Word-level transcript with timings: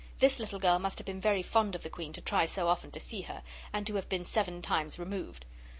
This 0.17 0.39
little 0.39 0.57
girl 0.57 0.79
must 0.79 0.97
have 0.97 1.05
been 1.05 1.21
very 1.21 1.43
fond 1.43 1.75
of 1.75 1.83
the 1.83 1.89
Queen 1.91 2.11
to 2.13 2.21
try 2.21 2.47
so 2.47 2.67
often 2.67 2.89
to 2.89 2.99
see 2.99 3.21
her, 3.21 3.43
and 3.71 3.85
to 3.85 3.97
have 3.97 4.09
been 4.09 4.25
seven 4.25 4.59
times 4.59 4.97
removed. 4.97 5.45